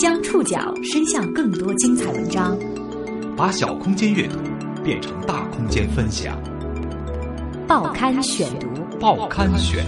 [0.00, 2.58] 将触角伸向更多精彩文章，
[3.36, 4.38] 把小空间阅读
[4.82, 6.42] 变成大空间分享。
[7.68, 8.66] 报刊选读，
[8.98, 9.84] 报刊选，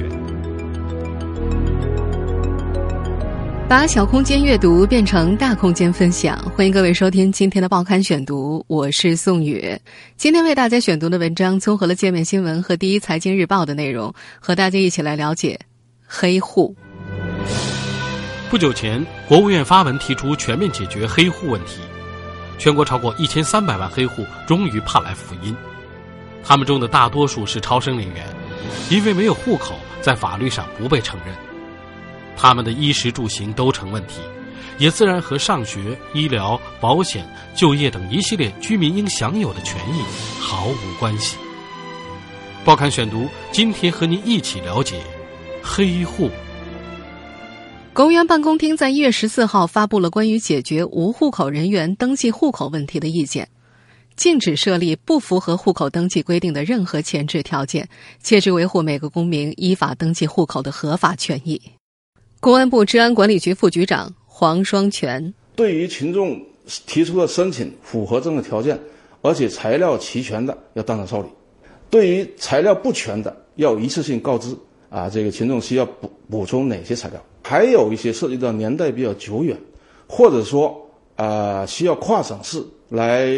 [3.67, 6.38] 把小空间阅读变成大空间分享。
[6.54, 9.74] 欢迎各位收听今天的报刊选读，我是宋宇。
[10.19, 15.58] 今天为大家选读的文章综合了界面新闻和第一财经日报的内容，和大家一起来了解
[16.06, 16.77] 黑户。
[18.52, 21.80] 不久前，国务院发文提出全面解决黑户问题，
[22.59, 25.56] 全国超过一千三百万黑户终于盼来福音。
[26.45, 28.28] 他们中的大多数是超生人员，
[28.91, 31.34] 因为没有户口，在法律上不被承认。
[32.37, 34.20] 他们的衣食住行都成问题，
[34.77, 40.03] 也自然和上学、医疗保险、就业等一系列居民应享有的权益
[40.39, 41.39] 毫无关系。
[42.66, 45.00] 报刊选读，今天和您一起了解
[45.62, 46.30] 黑户。
[47.95, 53.47] 国务院办公厅在一月十四号发布了关于解决无户口人员登记户口问题的意见，
[54.16, 57.86] 禁止设立不符合户口登记规定的任何前置条件，
[58.22, 61.61] 切实维护每个公民依法登记户口的合法权益。
[62.41, 66.41] 公安部治安管理局副局长黄双全对于群众
[66.86, 68.81] 提出的申请符合这个条件，
[69.20, 71.28] 而且材料齐全的，要当场受理；
[71.91, 74.56] 对于材料不全的，要一次性告知
[74.88, 77.22] 啊，这个群众需要补补充哪些材料。
[77.42, 79.56] 还有一些涉及到年代比较久远，
[80.08, 80.80] 或者说
[81.16, 83.28] 啊需要跨省市来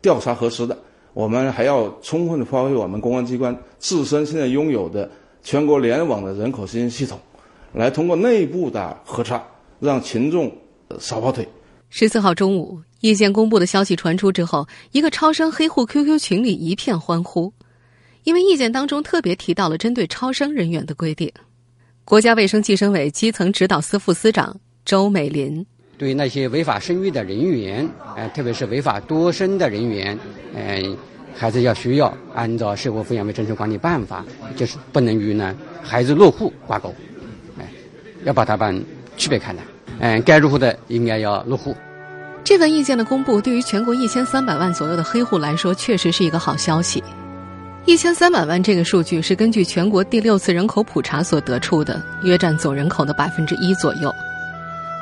[0.00, 0.76] 调查核实的，
[1.12, 5.10] 我们还要充分的发挥我们公安机关自身现在拥有的
[5.42, 7.18] 全国联网的人口信息系统，
[7.72, 9.42] 来通过内部的核查，
[9.80, 10.50] 让群众
[10.98, 11.46] 少跑腿。
[11.90, 17.52] 十四号中午，意见公布的消息传出之后，一个超生黑户 QQ 群里一片欢呼，
[18.24, 21.30] 因为意见当中特别提到了针对超生人员的规定。
[22.12, 25.64] 国家卫生计生委基层指导司副司长周美林
[25.96, 30.18] 对于那些违法生育的人员，呃，特别是违法多生的人员，
[30.54, 30.82] 呃，
[31.34, 34.22] 还是要需要按照《社会抚养费政策管理办法》，
[34.58, 36.94] 就是不能与呢孩子落户挂钩，
[37.58, 37.66] 哎，
[38.24, 38.84] 要把他们
[39.16, 39.62] 区别开来。
[39.98, 41.74] 嗯，该入户的应该要入户。
[42.44, 47.02] 这份意见的公布，对于全国一千三百万左右的黑户来说，确实是一个好消息。
[47.84, 54.14] 一千三百万这个数据是根据全国第六次人口普查所得出的，约占总人口的百分之一左右。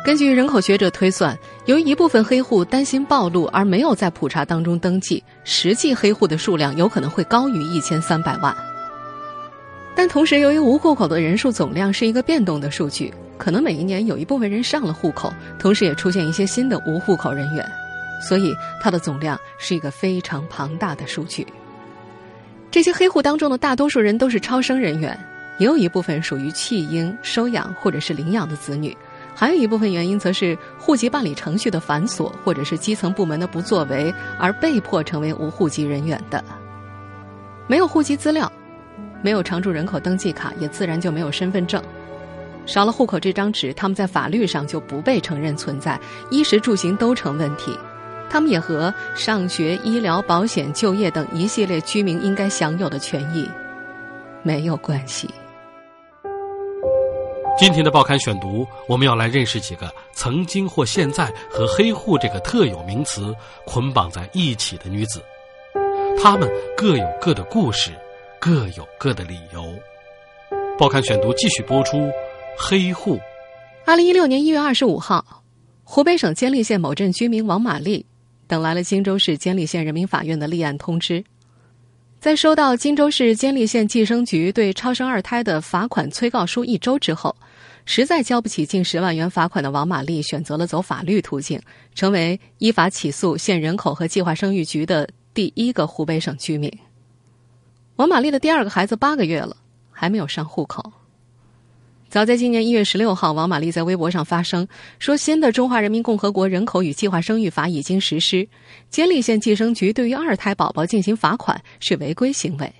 [0.02, 8.56] 根据人口学者推算，由于一部分黑户担心暴露而没有在普查当中登记，实际黑户的数量有可能会高于一千三百万。
[9.94, 17.70] 但同时，由于无户口的人数总量是一个变动的数据，可能每一年有一部分人上了户口，同时也出现一些新的无户口人员，
[18.26, 21.46] 所以它的总量是一个非常庞大的数据。
[22.70, 25.18] 这些黑户当中的大多数人都是超生人员，
[25.58, 28.96] 也有一部分属于弃婴、收养或者是领养的子女，
[29.34, 36.42] 还有一部分原因则是户籍办理程序的繁琐，或者是基层部门的不作为而被迫成为无户籍人员的。
[37.66, 38.50] 没有户籍资料，
[39.20, 41.82] 没有常住人口登记卡，也自然就没有身份证，
[42.66, 45.98] 少了户口这张纸，他们在法律上就不被承认存在，
[46.30, 47.76] 衣食住行都成问题。
[48.30, 53.46] 他们也和上学、医疗保险、就业等一系列居民应该享有的权益
[54.44, 55.28] 没有关系。
[57.58, 63.34] 今天的报刊选读，我们要来认识几个曾经或现在和黑户这个特有名词
[63.66, 65.20] 捆绑在一起的女子，
[66.22, 67.90] 她们各有各的故事，
[68.40, 69.64] 各有各的理由。
[70.78, 72.08] 报刊选读继续播出：
[72.56, 73.18] 黑户。
[73.84, 75.42] 二零一六年一月二十五号，
[75.84, 78.06] 湖北省监利县某镇居民王玛丽。
[78.50, 81.22] 等来了荆州市监利县人民法院的立案通知，
[82.18, 87.36] 在收到荆州市监利县计生局对超生二胎的罚款催告书一周之后，
[87.84, 91.62] 实在交不起近十万元罚款的王玛丽选择了走法律途径，
[91.94, 96.76] 成为依法起诉县人口和计划生育局的第一个湖北省居民。
[97.94, 99.56] 王玛丽的第二个孩子八个月了，
[99.92, 100.92] 还没有上户口。
[102.10, 104.66] 早在今年一月十六号，王玛丽在微博上发声
[104.98, 108.48] 说：“新的《中华人民共和国人口与计划生育法》已经实施，
[108.88, 112.74] 监利县计生局对于二胎宝宝进行罚款是违规行为。”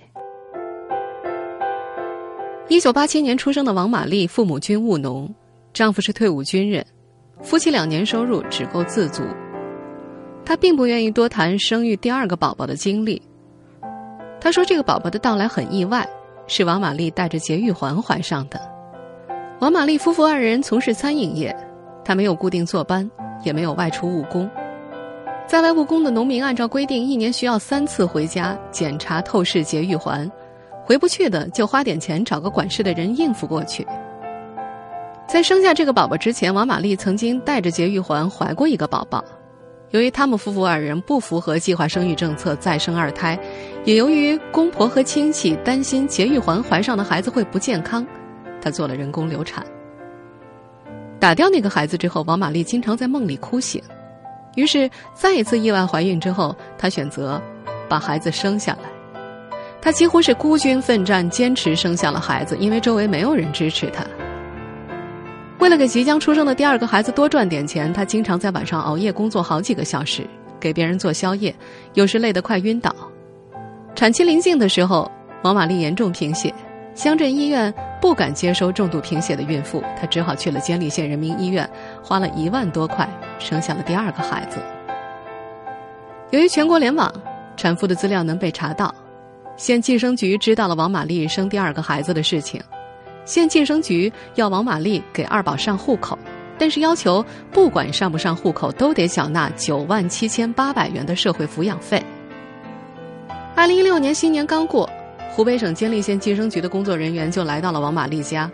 [2.67, 5.33] 一九八七年出生的王玛丽，父母均务农，
[5.73, 6.85] 丈夫是退伍军人，
[7.41, 9.23] 夫妻两年收入只够自足。
[10.43, 13.21] 她并不愿意多谈生育第二个宝宝的经历。
[14.41, 16.05] 她说：“这个宝宝的到来很意外，
[16.47, 18.59] 是王玛丽带着节育环怀上的。”
[19.61, 21.55] 王玛丽夫妇二人从事餐饮业，
[22.03, 23.07] 她没有固定坐班，
[23.43, 24.49] 也没有外出务工。
[25.45, 30.27] 在外务工的农民按照规定，一年需要三次回家检查透视节育环，
[30.83, 33.85] 回不去的就花点钱找个管事的人应付过去。
[35.27, 39.23] 在生下这个宝宝之前，王玛丽曾经带着节育环怀过一个宝宝。
[39.91, 43.37] 由于他们夫妇二人不符合计划生育政策，再生二胎，
[43.85, 48.03] 也由于公婆和亲戚担心节育环怀上的孩子会不健康，
[48.61, 49.65] 她做了人工流产。
[51.19, 53.81] 打掉那个孩子之后，王玛丽经常在梦里哭醒，
[54.55, 57.41] 于是再一次意外怀孕之后，她选择
[57.89, 58.89] 把孩子生下来。
[59.81, 64.05] 她几乎是孤军奋战，坚持生下了孩子，因为周围没有人支持她。
[65.59, 70.25] 为了给即将出生的第二个孩子多赚点钱，她经常在晚上熬夜工作好几个小时，
[70.59, 71.53] 给别人做宵夜，
[71.93, 72.95] 有时累得快晕倒。
[73.93, 75.11] 产期临近的时候，
[75.43, 76.51] 王玛丽严重贫血，
[76.95, 81.69] 乡镇医院不敢接收重度贫血的孕妇，她只好去了监利县人民医院，
[82.03, 83.07] 花了一万多块
[83.37, 84.59] 生下了第二个孩子。
[86.31, 87.13] 由于全国联网，
[87.55, 88.93] 产妇的资料能被查到，
[89.55, 92.59] 县计生局知道了王玛丽生第二个孩子的事情。
[93.23, 96.17] 县计生局要王玛丽给二宝上户口，
[96.57, 102.03] 但是要求不管上不上户口，都得缴纳九万七千八百元的社会抚养费。
[103.55, 104.89] 二零一六年新年刚过，
[105.33, 108.51] 湖北省监利县计生局的工作人员就来到了王玛丽家。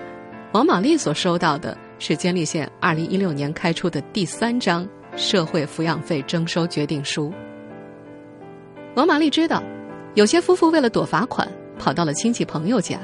[0.51, 7.33] 王玛丽所收到的是监利县二零一六年开出的第三张社会抚养费征收决定书。
[8.93, 9.61] 王玛丽知道，
[10.13, 12.99] 有些夫妇为了躲罚款，跑到了亲戚朋友家。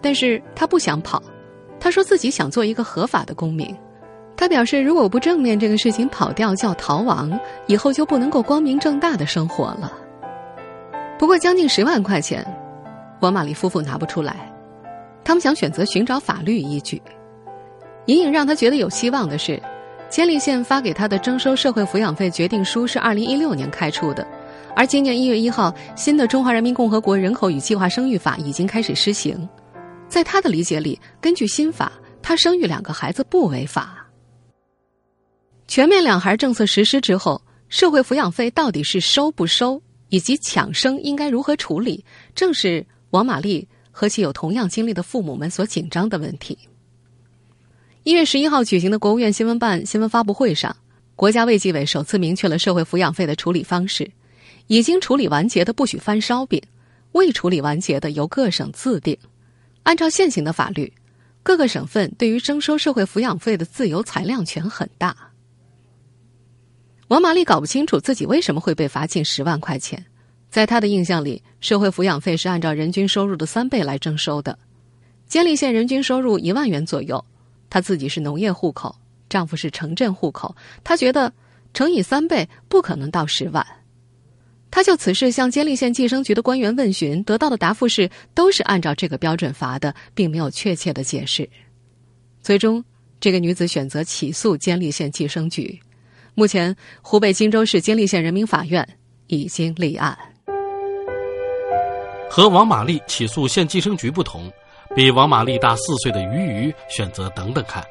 [0.00, 1.22] 但是他不想跑，
[1.78, 3.76] 他说自己想做一个合法的公民。
[4.36, 9.92] 他表示，如果不正面这个事情跑掉叫逃亡，以后就不能够光明正大的生活了。
[11.18, 12.44] 不过将近十万块钱，
[13.22, 14.52] 王玛丽夫妇拿不出来，
[15.24, 17.00] 他们想选择寻找法律依据。
[18.06, 19.62] 隐隐让他觉得有希望的是，
[20.08, 24.26] 监利县发给他的征收社会抚养费决定书是二零一六年开出的，
[24.74, 29.48] 而今年一月一号，新的《中华人民共和国人口与计划生育法》已经开始施行。
[30.08, 34.04] 在他的理解里，根据新法，他生育两个孩子不违法。
[35.68, 42.04] 全面两孩政策实施之后，社会抚养费到底是收不收，以及抢生应该如何处理，
[42.34, 46.58] 正是王玛丽和其有同样经历的父母们所紧张的问题。
[48.04, 50.74] 一月十一号举行的国务院新闻办新闻发布会上，
[51.14, 54.10] 国家卫计委首次明确了社会抚养费的处理方式：
[54.66, 56.60] 已经处理完结的不许翻烧饼，
[57.12, 59.16] 未处理完结的由各省自定。
[59.82, 60.90] 按照现行的法律，
[61.42, 65.14] 各个省份对于征收社会抚养费的自由裁量权很大。
[67.08, 70.06] 王玛丽搞不清楚自己为什么会被罚近十万块钱，
[70.52, 74.58] 在她的印象里，社会抚养费是按照人均收入的三倍来征收的。
[75.26, 77.24] 监利县人均收入一万元左右，
[77.70, 78.94] 她自己是农业户口，
[79.30, 80.54] 丈夫是城镇户口，
[80.84, 81.32] 她觉得
[81.72, 83.66] 乘以三倍不可能到十万。
[84.70, 91.48] 她就此事向监利县计生局的官员问询，得到的答复是都是按照这个标准罚的，并没有确切的解释。
[92.42, 92.84] 最终，
[93.18, 95.80] 这个女子选择起诉监利县计生局。
[96.34, 98.86] 目前，湖北荆州市监利县人民法院
[99.28, 100.14] 已经立案。
[102.34, 104.50] 和王玛丽起诉县计生局不同，
[104.96, 107.84] 比王玛丽大四岁的鱼鱼选择等等看。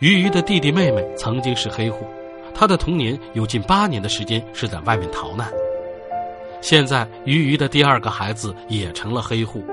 [0.00, 2.06] 鱼鱼的弟弟妹妹曾经是黑户。
[2.54, 5.50] 他的童年有近八年的时间是在外面逃难。
[6.60, 9.64] 现在，鱼鱼的第二个孩子也成了黑户，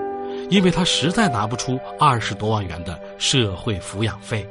[0.50, 4.48] 因为他实在拿不出二十多万元的社会抚养费。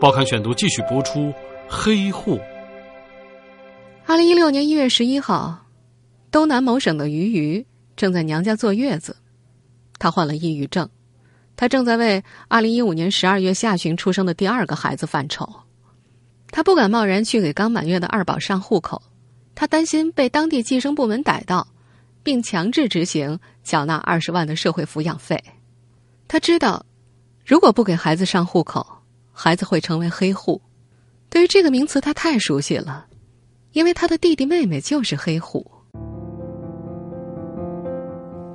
[0.00, 1.34] 报刊选读继续播出：
[1.68, 2.40] 黑户。
[4.06, 5.66] 二零一六年一月十一号，
[6.30, 9.16] 东南某省的鱼鱼正在娘家坐月子，
[9.98, 10.88] 她患了抑郁症，
[11.56, 15.48] 她正在为二零一五年十二月下旬出生的第二个孩子犯愁。
[16.54, 19.00] 他不敢贸然去给刚满月的二宝上户口，
[19.54, 21.66] 他担心被当地计生部门逮到，
[22.22, 25.42] 并强制执行缴纳二十万的社会抚养费。
[26.28, 26.84] 他知道，
[27.46, 28.86] 如果不给孩子上户口，
[29.32, 30.60] 孩子会成为黑户。
[31.30, 33.06] 对于这个名词，他太熟悉了，
[33.72, 35.71] 因为他的弟弟妹妹就是黑户。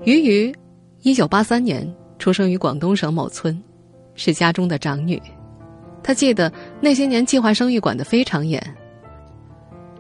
[0.08, 0.56] 鱼鱼，
[1.02, 1.86] 一九八三年
[2.18, 3.62] 出生于广东省某村，
[4.16, 5.22] 是家中的长女。
[6.02, 6.50] 她记得
[6.80, 8.58] 那些年计划生育管得非常严，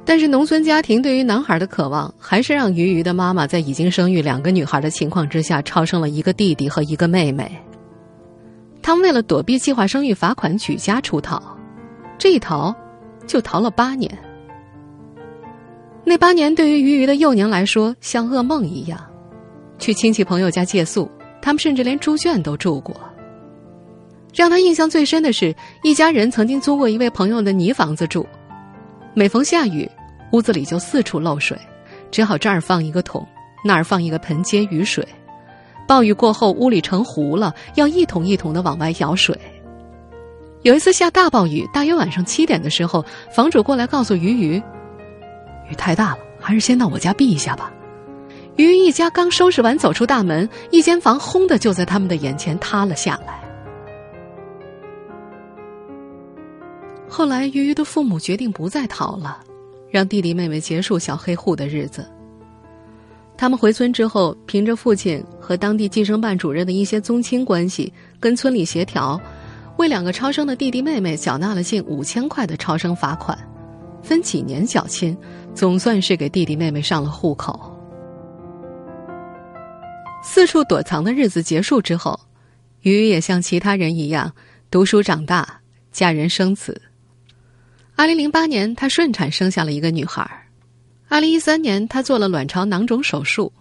[0.05, 7.51] 但是农村家庭对于男孩的渴望，还是让鱼鱼的妈妈在已经生育两个女孩的情况之下，超生了一个弟弟和一个妹妹。
[8.81, 11.43] 他们为了躲避计划生育罚款，举家出逃，
[12.17, 12.73] 这一逃
[13.25, 14.09] 就逃了八年。
[16.05, 18.97] 那八年对于鱼鱼的幼年来说像噩梦一样，
[19.79, 21.09] 去亲戚朋友家借宿，
[21.41, 22.95] 他们甚至连猪圈都住过。
[24.33, 28.25] 让他印象最深的是，一家人曾经租过一位朋友的泥房子住，
[29.13, 29.89] 每逢下雨，
[30.31, 31.57] 屋子里就四处漏水，
[32.11, 33.25] 只好这儿放一个桶，
[33.63, 35.07] 那儿放一个盆接雨水。
[35.87, 39.35] 暴雨过后，屋里成湖了，要一桶一桶的往外舀水。
[40.63, 44.61] 有一次下大暴雨，大约晚上七点的时候，房主过来告诉鱼鱼，
[45.69, 47.71] 雨太大了，还是先到我家避一下吧。
[48.57, 53.39] 于于一家刚收拾完走出大门，一间房轰的就在他们的眼前塌了下来。
[57.07, 59.39] 后来，于于的父母决定不再逃了，
[59.89, 62.05] 让弟弟妹妹结束小黑户的日子。
[63.37, 69.21] 他们回村之后，凭着父亲和当地计生办主任的一些宗亲关系，跟村里协调，
[69.77, 73.37] 为两个超生的弟弟妹妹缴纳了近五千块的超生罚款，
[74.01, 75.15] 分几年缴清，
[75.53, 77.76] 总算是给弟弟妹妹上了户口。
[80.21, 82.19] 四处躲藏的日子结束之后，
[82.81, 84.33] 于于也像其他人一样
[84.69, 86.81] 读书长大，嫁人生子。
[87.95, 90.29] 二零零八年，她顺产生下了一个女孩。
[91.07, 93.51] 二零一三年，她做了卵巢囊肿手术，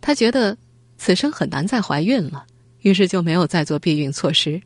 [0.00, 0.56] 她觉得
[0.96, 2.46] 此生很难再怀孕了，
[2.80, 4.60] 于是就没有再做避孕措施。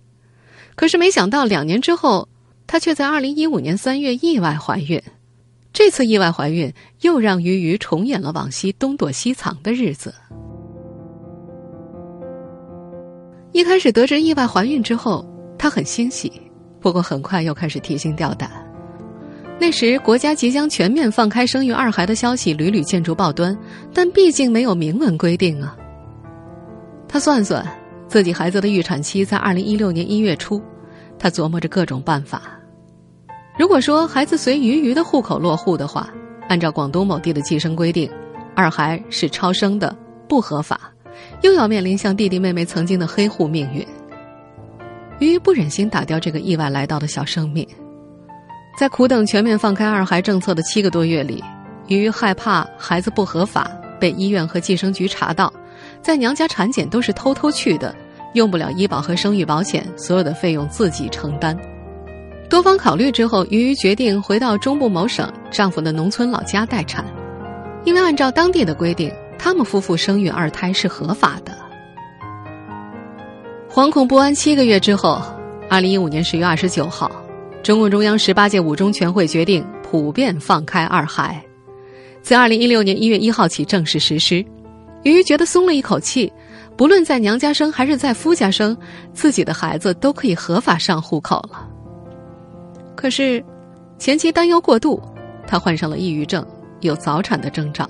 [0.74, 2.28] 可是没想到，两年之后，
[2.66, 5.02] 她却在二零一五年三月意外怀孕。
[5.72, 10.14] 这次意外怀孕又让鱼鱼重演了往昔东躲西藏的日子。
[13.52, 15.26] 一开始得知意外怀孕之后，
[15.58, 16.30] 她很欣喜，
[16.80, 18.50] 不过很快又开始提心吊胆。
[19.60, 23.56] 那时，国家即将全面放开生育二孩的消息屡屡见诸报端，
[23.92, 25.76] 但毕竟没有明文规定啊。
[27.08, 27.66] 他算算，
[28.06, 30.62] 自己孩子的预产期在二零一六年一月初，
[31.18, 32.42] 他琢磨着各种办法。
[33.58, 36.08] 如果说孩子随鱼鱼的户口落户的话，
[36.48, 38.08] 按照广东某地的计生规定，
[38.54, 39.96] 二孩是超生的，
[40.28, 40.87] 不合法，
[41.42, 43.86] 又要面临像弟弟妹妹曾经的黑户命运。
[45.18, 47.66] 鱼鱼不忍心打掉这个意外来到的小生命。
[48.78, 51.42] 在苦等全面放开二孩政策的七个多月里，
[51.88, 53.68] 由于害怕孩子不合法
[53.98, 55.52] 被医院和计生局查到，
[56.00, 57.92] 在娘家产检都是偷偷去的，
[58.34, 61.58] 用不了医保和生育保险，所有的费用自己承担。
[62.48, 67.04] 多方考虑之后，于于决定回到中部某省丈夫的农村老家待产，
[67.84, 71.56] 因为按照当地的规定，他们夫妇生育二胎是合法的。
[73.70, 75.22] 惶恐不安七个月之后，
[75.70, 77.10] 二零一五年十月二十九号。
[77.62, 81.44] 中共中央十八届五中全会决定普遍放开二孩，
[82.22, 84.36] 自二零一六年一月一号起正式实施。
[85.02, 86.32] 于于觉得松了一口气，
[86.76, 88.76] 不论在娘家生还是在夫家生，
[89.12, 91.68] 自己的孩子都可以合法上户口了。
[92.96, 93.44] 可是，
[93.98, 95.02] 前期担忧过度，
[95.46, 96.46] 她患上了抑郁症，
[96.80, 97.88] 有早产的征兆。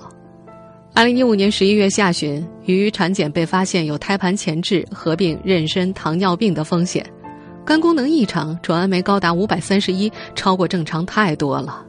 [0.94, 7.06] 二零一五年十一月下旬，于产检被发现有胎盘前置合并妊娠糖尿病的风险。
[7.64, 11.84] 肝功能异常，转氨酶高达五百三十一，超过正常太多了。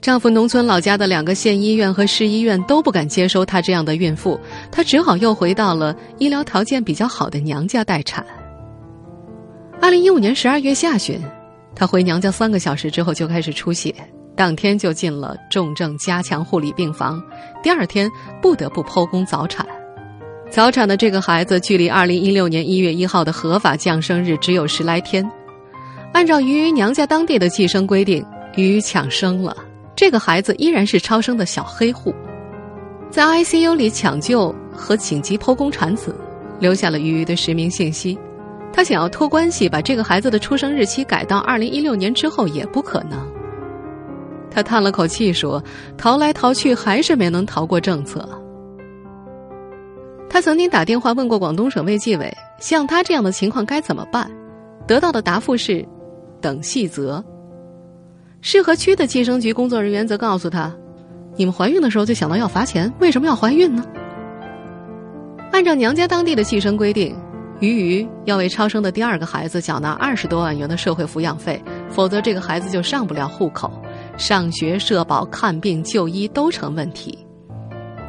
[0.00, 4.38] 丈夫农村老家的两个县医院和市医院都不敢接收她这样的孕妇，
[4.70, 8.24] 她只好又回到了医疗条件比较好的娘家待产。
[9.80, 11.18] 二零一五年十二月下旬，
[11.74, 13.94] 她回娘家三个小时之后就开始出血，
[14.36, 17.22] 当天就进了重症加强护理病房，
[17.62, 18.10] 第二天
[18.42, 19.66] 不得不剖宫早产。
[20.50, 25.28] 早产的这个孩子，距离二零一六年一月一号的合法降生日只有十来天。
[26.12, 28.24] 按照于于娘家当地的计生规定，
[28.56, 29.56] 于于抢生了，
[29.96, 32.14] 这个孩子依然是超生的小黑户。
[33.10, 36.14] 在 ICU 里抢救和紧急剖宫产子，
[36.60, 38.18] 留下了于于的实名信息。
[38.72, 43.33] 他想要托关系把这个孩子的出生日期改到二零一六年之后也不可能。
[44.54, 45.60] 他叹了口气说
[45.98, 48.26] ：“逃来逃去，还是没能逃过政策。”
[50.30, 54.30] 他曾经打电话问过广东省卫计委，像他这样的情况该怎么办？
[54.86, 55.84] 得到的答复是，
[56.40, 57.24] 等细则。
[58.40, 60.72] 市和区的计生局工作人员则告诉他
[61.34, 63.84] ：“你们怀孕的时候就想到要罚钱，为什么要怀孕呢？”
[65.50, 67.16] 按照娘家当地的计生规定，
[67.60, 73.72] 鱼鱼要为超生的第二个孩子缴纳二十多万元的社会抚养费，否则这个孩子就上不了户口，
[74.18, 77.26] 上学、社保、看病、就医都成问题。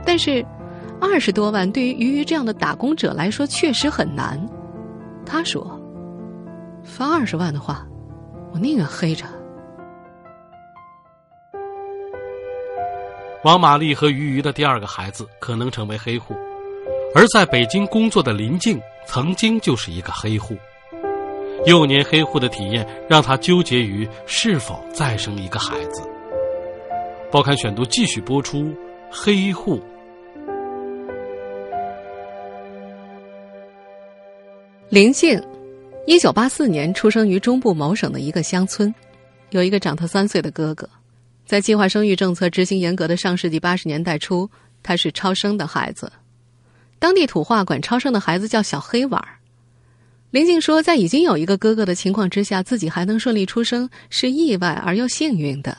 [0.06, 0.46] 但是。
[1.02, 4.40] 二十多万对于于于这样的打工者来说确实很难，
[5.26, 5.78] 他说
[6.84, 7.86] ：“发二十万的话，
[8.54, 9.26] 我宁愿黑着。”
[13.44, 16.34] 王玛丽和于于的第二个孩子可能成为黑户，
[17.14, 20.56] 而在北京工作的林静曾经就是一个黑户。
[21.66, 26.02] 幼年黑户的体验让他纠结于是否再生一个孩子。
[27.32, 28.74] 报刊选读继续播出
[29.10, 29.82] 黑户。
[34.90, 35.42] 林静，
[36.06, 38.94] 一九八四年出生于中部某省的一个乡村，
[39.50, 40.88] 有一个长他三岁的哥哥。
[41.46, 44.50] 在计划生育政策执行严格的上世纪八十年代初，
[44.82, 46.12] 他是超生的孩子。
[47.00, 49.35] 当地土话管超生的孩子叫“小黑娃儿”。
[50.32, 55.78] 林静说，在已经有一个哥哥的情况之下，自己还能顺利出生，是意外而又幸运的。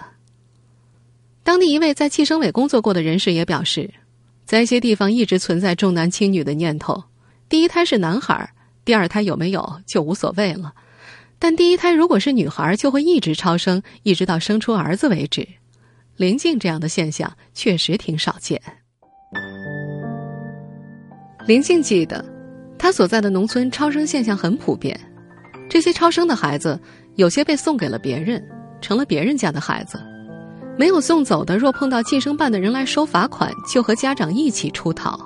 [1.43, 3.93] 当地一位在计生委工作过的人士也表示，
[4.47, 7.05] 在一些地方一直存在重男轻女的念头，
[7.49, 8.51] 第一胎是男孩，
[8.85, 10.73] 第二胎有没有就无所谓了，
[11.39, 15.47] 但第一胎如果是女孩，就会一直超生，一直到生出儿子为止。
[16.17, 18.59] 林静这样的现象确实挺少见。
[21.47, 22.36] 林静记得。
[22.79, 24.99] 他所在的农村超生现象很普遍，
[25.69, 26.79] 这些超生的孩子
[27.15, 28.43] 有些被送给了别人，
[28.81, 29.99] 成了别人家的孩子；
[30.79, 35.19] 没有送走的，若碰到计生办的人来收罚款，就和家长一起出逃。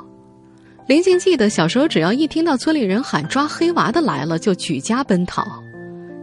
[0.86, 5.44] 林静记得小时候，只要一听到村里人喊抓黑娃的来了，就举家奔逃。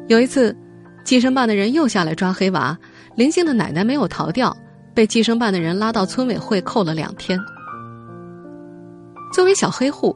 [0.07, 0.55] 有一次，
[1.03, 2.77] 计生办的人又下来抓黑娃，
[3.15, 4.55] 林静的奶奶没有逃掉，
[4.93, 7.39] 被计生办的人拉到村委会扣了两天。
[9.33, 10.15] 作为小黑户。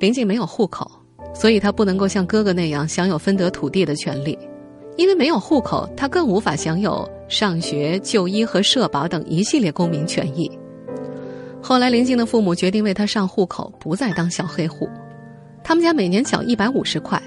[0.00, 0.90] 林静没有户口，
[1.34, 4.36] 所以他不能够像哥哥那样享有分得土地的权利。
[4.96, 10.50] 因为没有户口，他更无法享有上学、就医和社保等一系列公民权益。
[11.62, 14.88] 后来，林静的父母决定为他上户口，不再当小黑户。
[15.62, 17.22] 他们家每年缴一百五十块，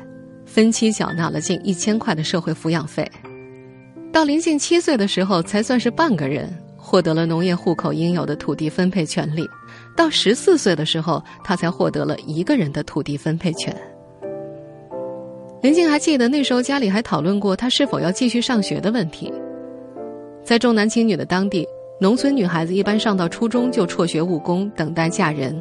[0.46, 3.10] 分期缴纳了近一千块的社会抚养费。
[4.12, 6.52] 到林静七岁的时候，才算是半个人，
[6.94, 9.50] 获得了农业户口应有的土地分配权利。
[9.96, 13.76] 到十四岁的时候，他才获得了一个人的土地分配权。
[15.64, 19.34] 林静还记得那时候家里还讨论过他是否要继续上学的问题。
[20.44, 21.68] 在重男轻女的当地，
[22.00, 25.60] 农村女孩子一般上到初中就辍学务工，等待嫁人。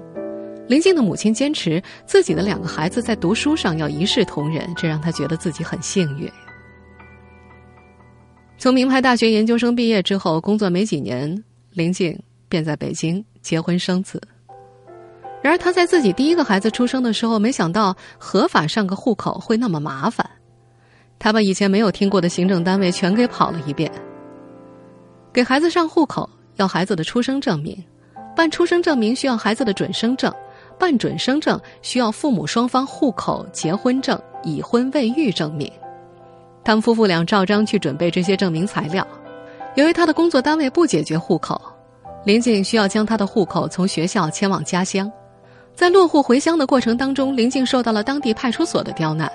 [0.68, 6.30] 林静的母亲坚持自己的两个孩子在读书上要一视同仁，这让她觉得自己很幸运。
[8.62, 11.42] 从名牌大学研究生毕业之后，工作没几年，
[11.72, 12.16] 林静
[12.48, 13.24] 便在北京。
[13.40, 14.22] 结婚生子，
[15.42, 20.24] 然而她在自己第一个孩子出生的时候，没想到合法上个户口会那么麻烦。
[21.18, 23.90] 她把以前没有听过的行政单位全给跑了一遍。
[25.32, 27.76] 给孩子上户口要孩子的出生证明，
[28.36, 30.32] 办出生证明需要孩子的准生证，
[30.78, 35.68] 办准生证需要父母双方户口、结婚证、已婚未育证明。
[36.64, 39.06] 他们夫妇俩照章去准备这些证明材料。
[39.74, 41.60] 由于他的工作单位不解决户口。
[42.24, 45.10] 林静需要将他的户口从学校迁往家乡，
[45.74, 49.28] 在落户回乡的过程当中，林静受到了当地派出所的刁难。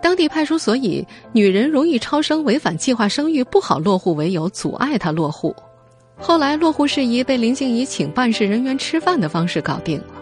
[0.00, 5.52] 当地派出所以女人容易超生、违反计划生育、不好落户为由，阻碍她落户。
[6.16, 10.14] 后来落户事宜被林静以请办事人员吃饭的方式搞定了。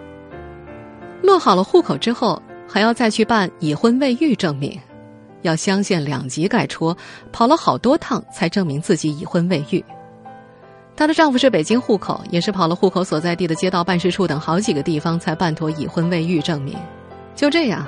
[1.20, 4.80] 落好了户口之后，还要再去办已婚未育证明，
[5.42, 6.96] 要乡县两级盖戳，
[7.30, 9.84] 跑了好多趟才证明自己已婚未育。
[10.96, 16.76] 她的丈夫是北京户口，也是跑了户口所在地的街道办事处等好几个地方才办妥已婚未育证明。
[17.34, 17.86] 就这样，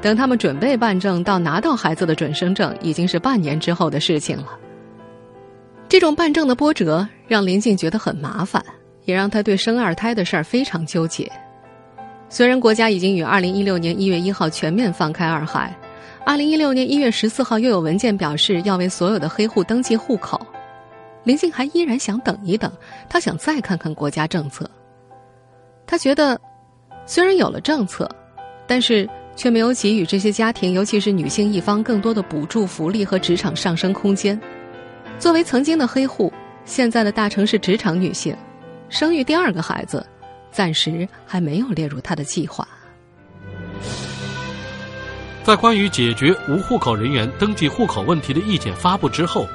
[0.00, 4.58] 等他们准备办证到拿到孩子的准生证，已经是半年之后的事情了。
[5.88, 8.64] 这种办证的波折让林静觉得很麻烦，
[9.04, 11.30] 也让她对生二胎的事儿非常纠结。
[12.28, 15.76] 虽然国家已经于二零一六年一月一号全面放开二孩，
[16.26, 20.40] 二零一六年一月十四号又有文件表示要为所有的黑户登记户口。
[21.22, 22.72] 林静还依然想等一等，
[23.08, 24.68] 她想再看看国家政策。
[25.86, 26.40] 她觉得，
[27.04, 28.10] 虽然有了政策，
[28.66, 34.38] 但是却没有给予这些家庭，尤其是女性一方更多的补助、福利和职场上升空间。
[35.18, 36.32] 作为曾经的黑户，
[36.64, 38.34] 现在的大城市职场女性，
[38.88, 40.04] 生育第二个孩子，
[40.50, 42.66] 暂时还没有列入她的计划。
[45.44, 49.46] 在关于解决无户口人员登记户口问题的意见发布之后。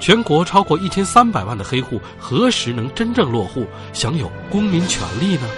[0.00, 5.48] 全国超过一千三百万的黑户何时能真正落户，享有公民权利呢？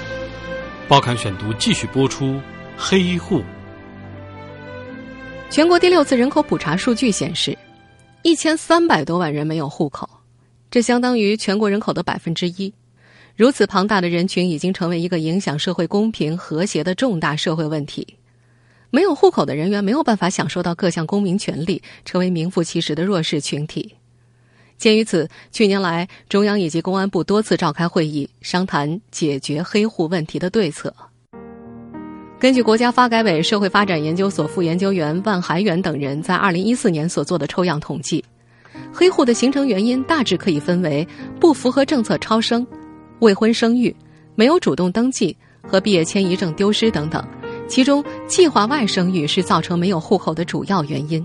[0.89, 2.41] 报刊选读继续播出。
[2.75, 3.43] 黑户。
[5.51, 7.59] 全国第六次人口普查数据显示，
[8.23, 10.09] 一千三百多万人没有户口，
[10.71, 12.73] 这相当于全国人口的百分之一。
[13.37, 18.17] 如此庞大的人群，已经成为一个影响社会公平和谐的重大社会问题。
[18.91, 23.95] 没有户口的人员没有办法享受到各项公民权利，成为名副其实的弱势群体。
[24.77, 30.95] 鉴于此，去年来中央以及公安部多次召开会议，商谈解决黑户问题的对策。
[32.39, 38.25] 根据国家发改委社会发展研究所副研究员万海远等人在二零一四年所做的抽样统计，
[38.91, 41.07] 黑户的形成原因大致可以分为
[41.39, 42.67] 不符合政策超生、
[43.19, 43.95] 未婚生育、
[44.35, 47.23] 没有主动登记和毕业迁移证丢失等等，
[47.71, 51.25] 其中计划外生育是造成没有户口的主要原因。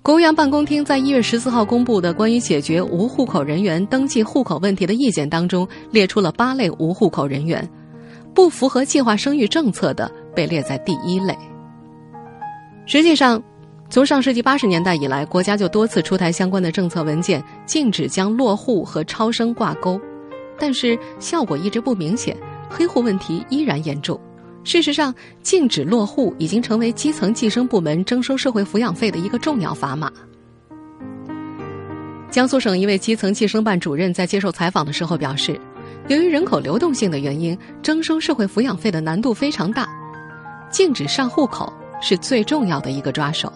[0.00, 7.68] 国务院办公厅在一月十四号公布的关于解决无户口人员登记户口问题的意见当中，列出了八类无户口人员，
[8.34, 11.36] 不符合计划生育政策的被列在第一类。
[12.86, 13.42] 实际上，
[13.90, 20.00] 从上世纪八十年代以来，国家就多次出台相关的政策文件，禁止将落户和超生挂钩，
[20.58, 22.34] 但是效果一直不明显，
[22.70, 24.18] 黑户问题依然严重。
[24.66, 30.10] 事实上，禁止落户已经成为基层计生部门征收社会抚养费的一个重要砝码。
[32.32, 35.58] 江苏省一位基层计生办主任在接受采访的时候表示，
[36.08, 39.88] 由于人口流动性的原因，征收社会抚养费的难度非常大，
[40.68, 43.50] 禁止上户口是最重要的一个抓手。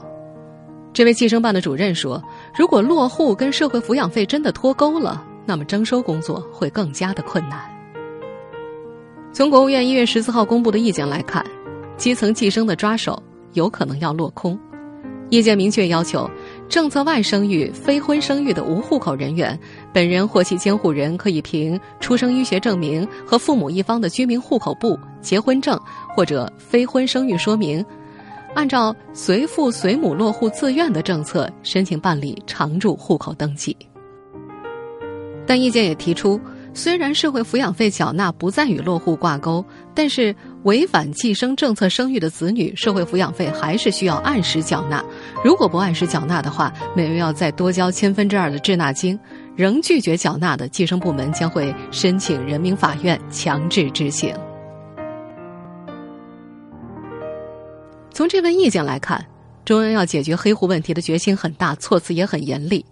[0.92, 2.22] 这位计生办的主任说
[2.56, 7.68] ：“如果落户跟社会抚养费真的脱钩了，那么征收工作会更加的困难。”
[9.32, 11.44] 从国务院一月十四号公布的意见来看，
[11.96, 14.58] 基层计生的抓手有可能要落空。
[15.28, 16.28] 意见明确要求，
[16.68, 19.56] 政策外生育、非婚生育的无户口人员，
[19.92, 25.78] 本人或其监护人可以凭出生医学证明和父母一方的居民户口簿、结婚证
[26.16, 27.84] 或者非婚生育说明，
[28.54, 33.76] 按照随父随母落户自愿的政策申请办理常住户口登记。
[35.46, 36.40] 但意见也提出。
[36.72, 45.04] 虽然社会抚养费缴纳不再与落户挂钩，但是违反计生政策生育的子女，社会抚养费还是需要按时缴纳。
[45.44, 49.18] 如果不按时缴纳的话，每月要再多交千分之二的滞纳金。
[49.56, 54.34] 仍拒绝缴纳的，计生部门将会申请人民法院强制执行。
[58.12, 59.22] 从这份意见来看，
[59.64, 62.84] 中央要解决黑户问题的决心很大，措辞也很严厉。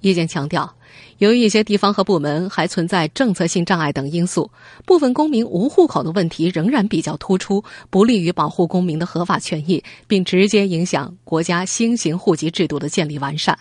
[0.00, 0.72] 意见强调。
[1.18, 4.50] 由于一些地方和部门还存在政策性障碍等因素，
[4.86, 13.58] 部分公民无户口的问题仍然比较突出，不利于保护公民的合法权益，并直接影响国家新型户籍制度的建立完善。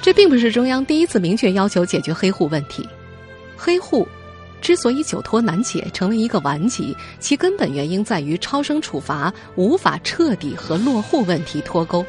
[0.00, 2.84] 这并不是中央第一次明确要求解决黑户问题。
[3.56, 4.06] 黑户
[4.60, 12.04] 之所以久拖难解，成为一个顽疾，其根本原因在于超生处罚无法彻底和落户问题脱钩。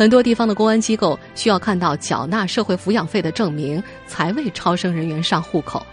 [0.00, 5.84] 很多地方的公安机构需要看到缴纳社会抚养费的证明，才为超生人员上户口。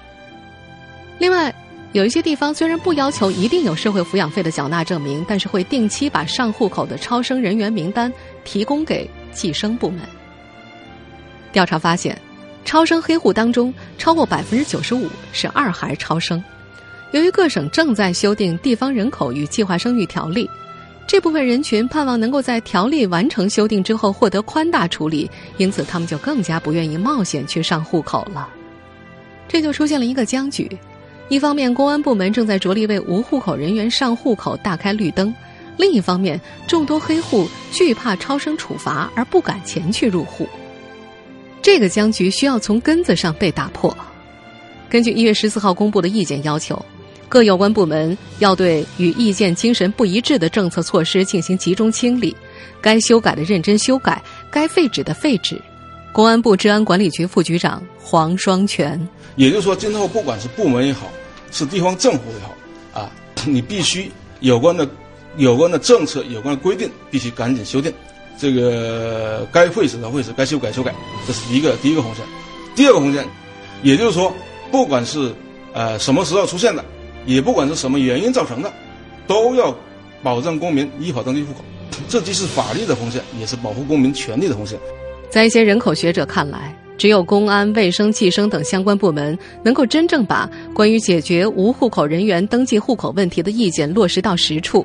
[1.19, 1.53] 另外，
[1.91, 8.09] 有一些地方虽然不要求一定有社会抚养费的缴纳证明，但是会定期把上户口的超生人员名单
[8.45, 9.99] 提供给计生部门。
[11.51, 12.17] 调查发现，
[12.63, 16.41] 超生黑户当中超过百分之九十五是二孩超生。
[17.11, 20.47] 由于各省正在修订《地方人口与计划生育条例》。
[21.07, 28.49] 这部分人群盼望能够在条例完成修订之后获得宽大处理，因此他们就更加不愿意冒险去上户口了。
[29.47, 30.69] 这就出现了一个僵局：
[31.29, 35.33] 一方面，公安部门正在着力为无户口人员上户口大开绿灯；
[35.77, 40.45] 另一方面，众多黑户惧怕超生处罚而不敢前去入户。
[41.61, 43.95] 这个僵局需要从根子上被打破。
[44.89, 46.85] 根据一月十四号公布的意见要求。
[47.29, 52.35] 各有关部门要对与意见精神不一致的政策措施进行集中清理，
[52.81, 55.61] 该修改的认真修改，该废止的废止。
[56.13, 58.99] 公安部治安管理局副局长黄双全，
[59.35, 61.11] 也就是说，今后不管是部门也好，
[61.51, 63.11] 是地方政府也好，啊，
[63.45, 64.09] 你必须
[64.39, 64.87] 有关的、
[65.35, 67.93] 有关的政策、有关的规定必须赶紧修订，
[68.39, 70.95] 这个该废止的废止，该修改修改，
[71.27, 72.25] 这是一个第一个红线。
[72.73, 73.23] 第二个红线，
[73.83, 74.33] 也就是说，
[74.71, 75.31] 不管是
[75.73, 76.83] 呃什么时候出现的。
[77.27, 78.73] 也不管是什么原因造成的，
[79.27, 79.75] 都要
[80.23, 81.59] 保证公民依法登记户口，
[82.09, 84.79] 这既是法律的红线，也是保护公民权利的红线。
[85.29, 94.83] 在一些人口学者看来，只有公安、卫生、计生等相关部门能够真正把关于解决无户口人员登记户口问题的意见落实到实处，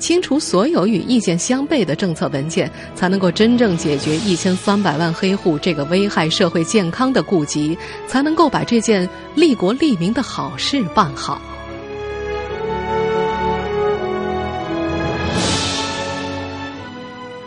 [0.00, 7.78] 清除所有与意见相悖的政策文件，才能够真正解决一千三百万黑户这个危害社会健康的痼疾，
[8.08, 11.40] 才能够把这件利国利民的好事办好。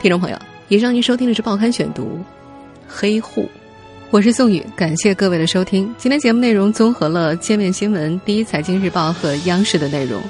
[0.08, 0.40] 听众朋友，
[0.70, 2.04] 以上您收听的是《报刊选读》，
[2.88, 3.46] 黑户，
[4.10, 5.94] 我是宋宇，感谢各位的收听。
[5.98, 10.22] 今天节目内容综合了《界面新闻》、《第一财经日报》和央视的内容。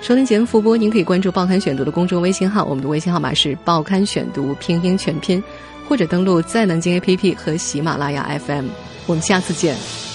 [0.00, 5.42] 收听节目复播，您可以关注《报刊选读》的公众微信号，我们的微信号码是《报刊选读》拼音全拼，
[5.88, 8.66] 或者登录在南京 APP 和喜马拉雅 FM。
[9.06, 10.05] 我们下次见。